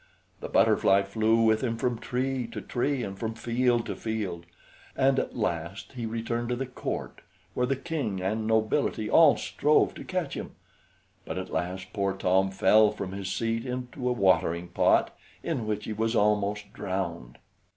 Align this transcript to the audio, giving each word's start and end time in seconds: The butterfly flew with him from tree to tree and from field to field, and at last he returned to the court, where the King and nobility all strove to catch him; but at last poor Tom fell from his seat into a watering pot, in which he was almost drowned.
The 0.39 0.49
butterfly 0.49 1.03
flew 1.03 1.43
with 1.43 1.61
him 1.63 1.77
from 1.77 1.99
tree 1.99 2.47
to 2.53 2.59
tree 2.59 3.03
and 3.03 3.19
from 3.19 3.35
field 3.35 3.85
to 3.85 3.95
field, 3.95 4.47
and 4.95 5.19
at 5.19 5.37
last 5.37 5.91
he 5.93 6.07
returned 6.07 6.49
to 6.49 6.55
the 6.55 6.65
court, 6.65 7.21
where 7.53 7.67
the 7.67 7.75
King 7.75 8.19
and 8.19 8.47
nobility 8.47 9.11
all 9.11 9.37
strove 9.37 9.93
to 9.93 10.03
catch 10.03 10.33
him; 10.33 10.55
but 11.23 11.37
at 11.37 11.51
last 11.53 11.93
poor 11.93 12.13
Tom 12.13 12.49
fell 12.49 12.89
from 12.89 13.11
his 13.11 13.31
seat 13.31 13.63
into 13.63 14.09
a 14.09 14.13
watering 14.13 14.69
pot, 14.69 15.15
in 15.43 15.67
which 15.67 15.85
he 15.85 15.93
was 15.93 16.15
almost 16.15 16.73
drowned. 16.73 17.37